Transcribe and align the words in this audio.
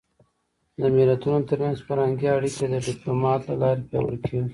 د 0.79 0.81
ملتونو 0.95 1.39
ترمنځ 1.49 1.77
فرهنګي 1.87 2.27
اړیکې 2.37 2.65
د 2.69 2.75
ډيپلومات 2.87 3.41
له 3.49 3.55
لارې 3.61 3.83
پیاوړې 3.89 4.19
کېږي. 4.25 4.49